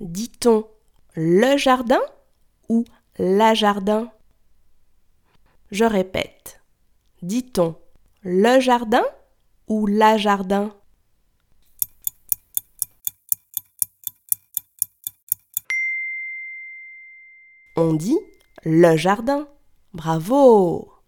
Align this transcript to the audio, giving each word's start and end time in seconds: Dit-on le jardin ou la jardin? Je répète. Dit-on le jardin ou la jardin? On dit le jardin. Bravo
Dit-on 0.00 0.66
le 1.14 1.58
jardin 1.58 2.00
ou 2.70 2.84
la 3.18 3.52
jardin? 3.52 4.10
Je 5.70 5.84
répète. 5.84 6.62
Dit-on 7.20 7.76
le 8.22 8.60
jardin 8.60 9.04
ou 9.68 9.86
la 9.86 10.16
jardin? 10.16 10.74
On 17.76 17.92
dit 17.92 18.18
le 18.64 18.96
jardin. 18.96 19.48
Bravo 19.92 20.99